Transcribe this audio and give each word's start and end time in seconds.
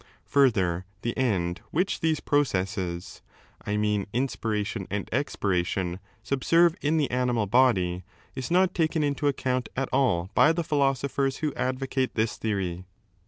Further, 0.25 0.87
4 0.93 0.95
the 1.03 1.15
end 1.17 1.61
which 1.69 1.99
these 1.99 2.19
processes 2.19 3.21
(I 3.67 3.77
mean 3.77 4.07
inspiration 4.13 4.87
and 4.89 5.07
expiration) 5.13 5.99
subserve 6.23 6.75
in 6.81 6.97
the 6.97 7.11
animal 7.11 7.45
body 7.45 8.03
is 8.33 8.49
not 8.49 8.73
taken 8.73 9.03
into 9.03 9.27
account 9.27 9.69
at 9.75 9.89
all 9.93 10.31
by 10.33 10.53
the 10.53 10.63
philosophers 10.63 11.37
who 11.37 11.53
advocate 11.53 12.15
this 12.15 12.35
theory. 12.37 12.87